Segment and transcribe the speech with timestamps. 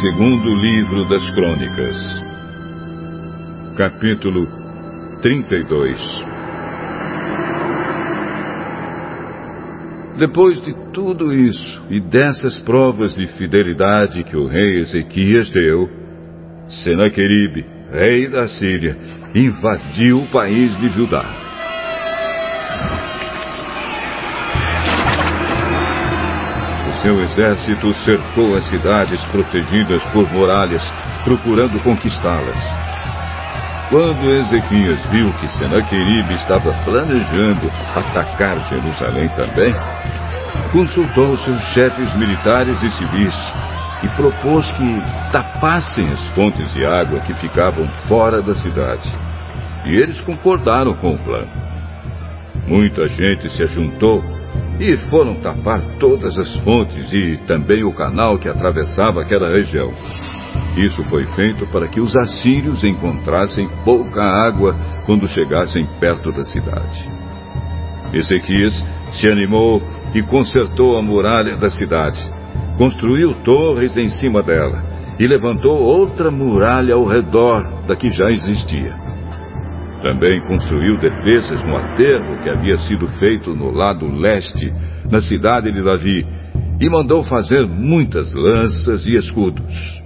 [0.00, 1.96] Segundo livro das Crônicas,
[3.76, 4.46] capítulo
[5.20, 6.00] 32.
[10.16, 15.90] Depois de tudo isso e dessas provas de fidelidade que o rei Ezequias deu,
[16.68, 18.96] Senaqueribe, rei da Síria,
[19.34, 21.47] invadiu o país de Judá.
[27.02, 30.82] Seu exército cercou as cidades protegidas por muralhas,
[31.24, 32.58] procurando conquistá-las.
[33.88, 39.74] Quando Ezequias viu que Senaqueribe estava planejando atacar Jerusalém também,
[40.72, 43.34] consultou seus chefes militares e civis
[44.02, 49.08] e propôs que tapassem as fontes de água que ficavam fora da cidade.
[49.86, 51.48] E eles concordaram com o plano.
[52.66, 54.37] Muita gente se ajuntou
[54.80, 59.92] e foram tapar todas as fontes e também o canal que atravessava aquela região.
[60.76, 67.10] Isso foi feito para que os assírios encontrassem pouca água quando chegassem perto da cidade.
[68.12, 68.74] Ezequias
[69.12, 69.82] se animou
[70.14, 72.20] e consertou a muralha da cidade.
[72.76, 74.82] Construiu torres em cima dela
[75.18, 79.07] e levantou outra muralha ao redor da que já existia.
[80.02, 84.72] Também construiu defesas no aterro que havia sido feito no lado leste,
[85.10, 86.24] na cidade de Davi,
[86.80, 90.00] e mandou fazer muitas lanças e escudos.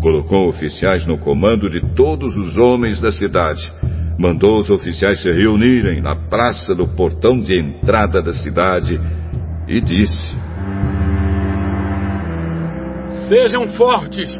[0.00, 3.72] Colocou oficiais no comando de todos os homens da cidade.
[4.18, 9.00] Mandou os oficiais se reunirem na praça do portão de entrada da cidade
[9.66, 10.34] e disse:
[13.28, 14.32] Sejam fortes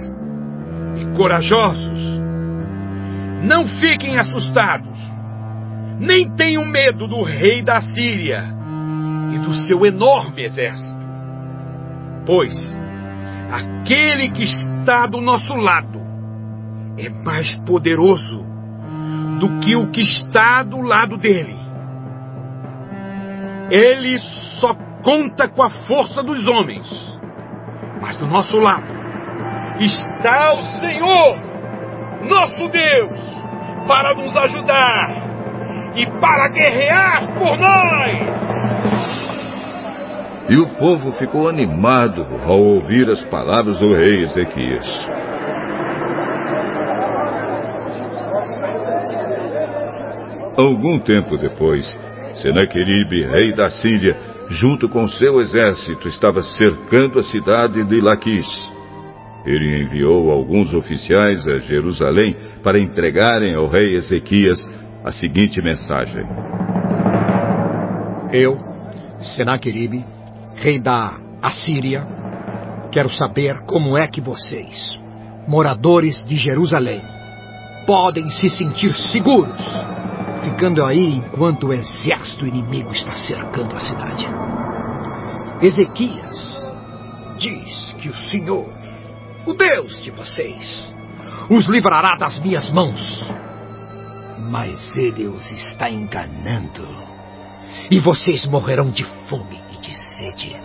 [1.00, 2.15] e corajosos.
[3.42, 4.98] Não fiquem assustados,
[5.98, 8.44] nem tenham medo do rei da Síria
[9.34, 11.06] e do seu enorme exército.
[12.24, 12.56] Pois
[13.50, 16.00] aquele que está do nosso lado
[16.98, 18.44] é mais poderoso
[19.38, 21.56] do que o que está do lado dele.
[23.70, 24.18] Ele
[24.60, 26.88] só conta com a força dos homens,
[28.00, 28.94] mas do nosso lado
[29.78, 31.45] está o Senhor,
[32.22, 33.20] nosso Deus,
[33.86, 35.26] para nos ajudar
[35.94, 38.56] e para guerrear por nós.
[40.48, 44.86] E o povo ficou animado ao ouvir as palavras do rei Ezequias.
[50.56, 51.84] Algum tempo depois,
[52.36, 54.16] Senaqueribe, rei da Síria,
[54.48, 58.75] junto com seu exército, estava cercando a cidade de Laquis.
[59.46, 64.58] Ele enviou alguns oficiais a Jerusalém para entregarem ao rei Ezequias
[65.04, 66.26] a seguinte mensagem:
[68.32, 68.58] Eu,
[69.20, 70.04] Senaqueribe,
[70.56, 72.04] rei da Assíria,
[72.90, 74.98] quero saber como é que vocês,
[75.46, 77.00] moradores de Jerusalém,
[77.86, 79.86] podem se sentir seguros
[80.50, 84.26] ficando aí enquanto o exército inimigo está cercando a cidade.
[85.60, 86.64] Ezequias
[87.38, 88.68] diz que o Senhor,
[89.46, 90.92] o Deus de vocês,
[91.48, 93.24] os livrará das minhas mãos.
[94.50, 96.86] Mas ele os está enganando.
[97.90, 100.56] E vocês morrerão de fome de sede.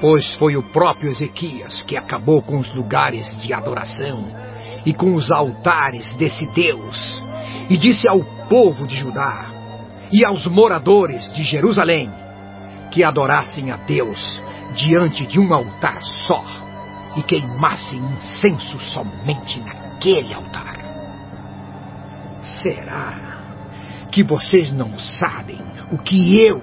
[0.00, 4.34] Pois foi o próprio Ezequias que acabou com os lugares de adoração
[4.84, 7.24] e com os altares desse Deus,
[7.70, 9.46] e disse ao povo de Judá
[10.12, 12.10] e aos moradores de Jerusalém
[12.90, 14.40] que adorassem a Deus
[14.74, 16.65] diante de um altar só
[17.16, 20.76] e queimassem incenso somente naquele altar.
[22.42, 23.14] Será
[24.12, 25.60] que vocês não sabem
[25.90, 26.62] o que eu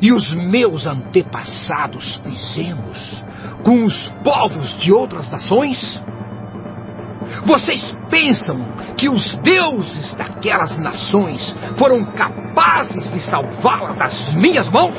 [0.00, 3.24] e os meus antepassados fizemos
[3.64, 6.00] com os povos de outras nações?
[7.44, 8.58] Vocês pensam
[8.96, 14.98] que os deuses daquelas nações foram capazes de salvá-la das minhas mãos?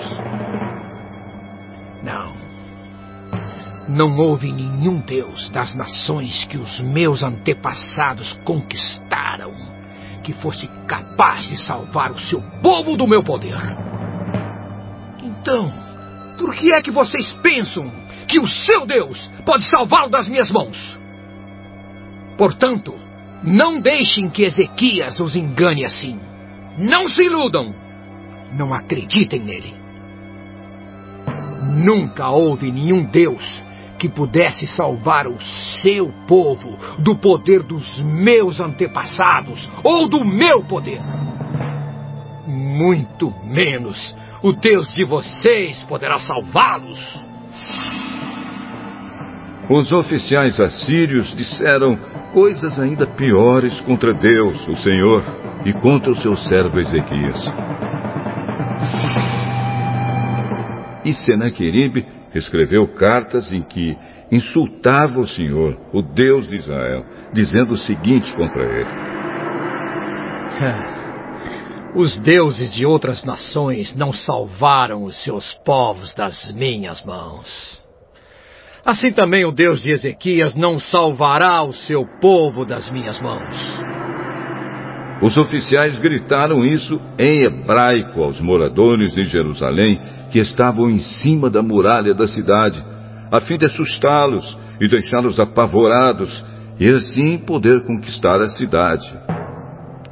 [3.91, 9.53] Não houve nenhum deus das nações que os meus antepassados conquistaram
[10.23, 13.57] que fosse capaz de salvar o seu povo do meu poder.
[15.21, 15.73] Então,
[16.38, 17.91] por que é que vocês pensam
[18.29, 20.97] que o seu Deus pode salvá-lo das minhas mãos?
[22.37, 22.95] Portanto,
[23.44, 26.17] não deixem que Ezequias os engane assim.
[26.77, 27.75] Não se iludam.
[28.53, 29.75] Não acreditem nele.
[31.73, 33.44] Nunca houve nenhum Deus
[34.01, 35.39] que pudesse salvar o
[35.83, 41.00] seu povo do poder dos meus antepassados ou do meu poder.
[42.48, 47.00] Muito menos o Deus de vocês poderá salvá-los.
[49.69, 51.95] os oficiais assírios disseram
[52.33, 55.24] coisas ainda piores contra Deus, o Senhor,
[55.63, 57.39] e contra o seu servo Ezequias.
[61.06, 63.98] E Senaqueribe escreveu cartas em que
[64.31, 68.89] insultava o Senhor, o Deus de Israel, dizendo o seguinte contra ele:
[71.95, 77.81] Os deuses de outras nações não salvaram os seus povos das minhas mãos.
[78.86, 83.78] Assim também o Deus de Ezequias não salvará o seu povo das minhas mãos.
[85.22, 90.01] Os oficiais gritaram isso em hebraico aos moradores de Jerusalém
[90.31, 92.83] que estavam em cima da muralha da cidade,
[93.30, 96.44] a fim de assustá-los e deixá-los apavorados
[96.80, 99.12] e assim poder conquistar a cidade.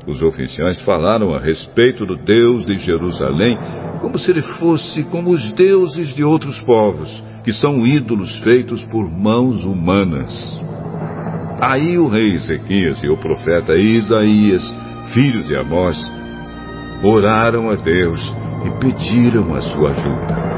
[0.06, 3.58] Os oficiais falaram a respeito do Deus de Jerusalém
[4.02, 9.10] como se ele fosse como os deuses de outros povos, que são ídolos feitos por
[9.10, 10.32] mãos humanas.
[11.62, 14.64] Aí o rei Ezequias e o profeta Isaías,
[15.14, 16.02] filhos de Amós,
[17.04, 20.50] oraram a Deus e pediram a sua ajuda.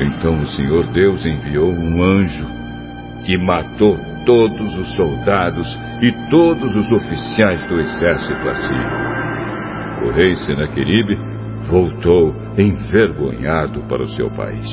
[0.00, 2.46] Então o Senhor Deus enviou um anjo
[3.24, 9.10] que matou todos os soldados e todos os oficiais do exército assírio.
[10.06, 11.16] O rei Senaqueribe
[11.68, 14.68] voltou envergonhado para o seu país.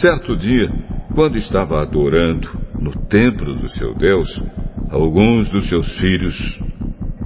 [0.00, 0.68] Certo dia,
[1.14, 4.28] quando estava adorando no templo do seu Deus,
[4.90, 6.36] alguns dos seus filhos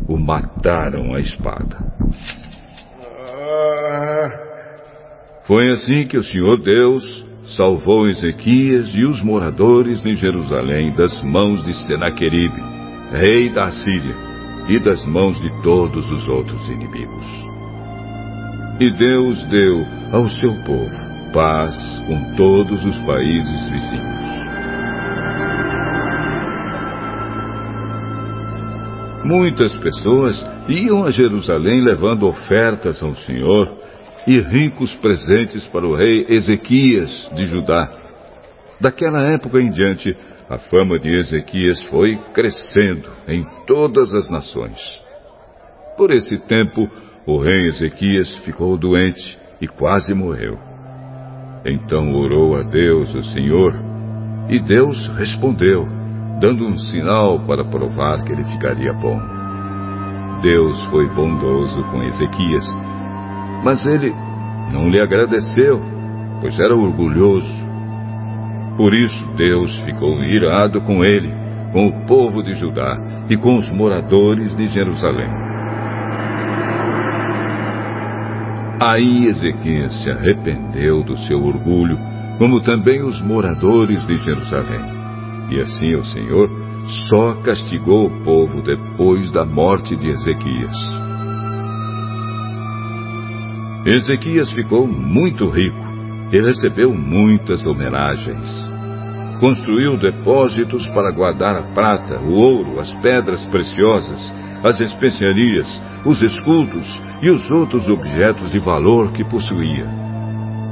[0.09, 1.79] o mataram à espada.
[5.45, 7.27] Foi assim que o Senhor Deus
[7.57, 12.63] salvou Ezequias e os moradores de Jerusalém das mãos de Senaqueribe,
[13.13, 14.15] rei da Síria,
[14.69, 17.27] e das mãos de todos os outros inimigos.
[18.79, 21.77] E Deus deu ao seu povo paz
[22.07, 24.40] com todos os países vizinhos.
[29.25, 33.79] Muitas pessoas iam a Jerusalém levando ofertas ao Senhor
[34.27, 37.89] e ricos presentes para o rei Ezequias de Judá.
[38.81, 40.17] Daquela época em diante,
[40.49, 44.79] a fama de Ezequias foi crescendo em todas as nações.
[45.97, 46.91] Por esse tempo,
[47.27, 50.59] o rei Ezequias ficou doente e quase morreu.
[51.65, 53.75] Então orou a Deus, o Senhor,
[54.49, 56.00] e Deus respondeu,
[56.41, 59.21] dando um sinal para provar que ele ficaria bom.
[60.43, 62.67] Deus foi bondoso com Ezequias
[63.63, 64.15] mas ele
[64.73, 65.81] não lhe agradeceu,
[66.41, 67.69] pois era orgulhoso.
[68.77, 71.31] Por isso Deus ficou irado com ele,
[71.73, 72.97] com o povo de Judá
[73.29, 75.29] e com os moradores de Jerusalém.
[78.81, 81.99] Aí Ezequias se arrependeu do seu orgulho,
[82.39, 85.00] como também os moradores de Jerusalém.
[85.51, 86.49] E assim o Senhor
[87.09, 90.75] só castigou o povo depois da morte de Ezequias.
[93.85, 95.91] Ezequias ficou muito rico
[96.33, 98.71] e recebeu muitas homenagens.
[99.41, 105.67] Construiu depósitos para guardar a prata, o ouro, as pedras preciosas, as especiarias,
[106.05, 106.87] os escudos
[107.23, 110.00] e os outros objetos de valor que possuía.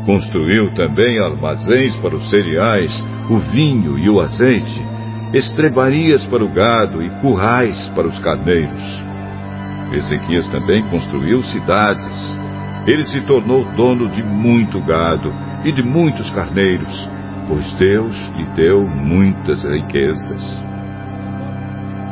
[0.08, 2.90] Construiu também armazéns para os cereais,
[3.28, 4.82] o vinho e o azeite,
[5.34, 8.82] estrebarias para o gado e currais para os carneiros.
[9.92, 12.38] Ezequias também construiu cidades,
[12.86, 15.30] ele se tornou dono de muito gado
[15.62, 17.06] e de muitos carneiros,
[17.46, 20.64] pois Deus lhe deu muitas riquezas.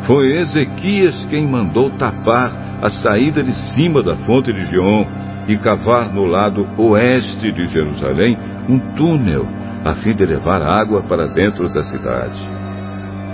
[0.06, 5.06] Foi Ezequias quem mandou tapar a saída de cima da fonte de Gion
[5.48, 8.36] e cavar no lado oeste de Jerusalém
[8.68, 9.46] um túnel
[9.84, 12.40] a fim de levar água para dentro da cidade.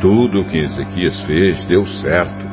[0.01, 2.53] Tudo o que Ezequias fez deu certo.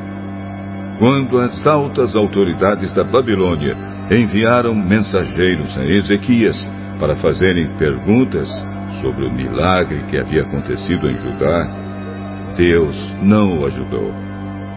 [0.98, 3.76] Quando as altas autoridades da Babilônia
[4.10, 6.56] enviaram mensageiros a Ezequias
[6.98, 8.48] para fazerem perguntas
[9.00, 11.68] sobre o milagre que havia acontecido em Judá,
[12.56, 14.12] Deus não o ajudou,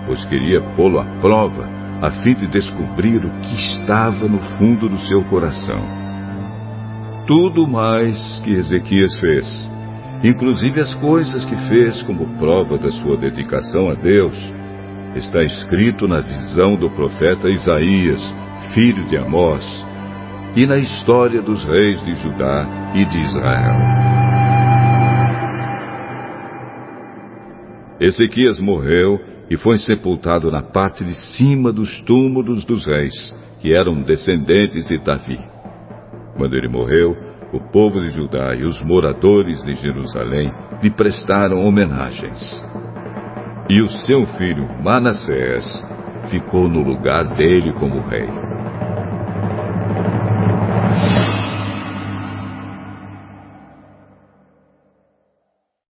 [0.06, 5.00] pois queria pô-lo à prova a fim de descobrir o que estava no fundo do
[5.00, 5.82] seu coração.
[7.26, 9.48] Tudo mais que Ezequias fez,
[10.24, 14.36] inclusive as coisas que fez como prova da sua dedicação a Deus,
[15.16, 18.22] está escrito na visão do profeta Isaías,
[18.74, 19.66] filho de Amós,
[20.56, 24.23] e na história dos reis de Judá e de Israel.
[28.04, 29.18] Ezequias morreu
[29.50, 33.14] e foi sepultado na parte de cima dos túmulos dos reis,
[33.62, 35.40] que eram descendentes de Davi.
[36.38, 37.16] Quando ele morreu,
[37.54, 42.42] o povo de Judá e os moradores de Jerusalém lhe prestaram homenagens.
[43.70, 45.66] E o seu filho Manassés
[46.30, 48.28] ficou no lugar dele como rei.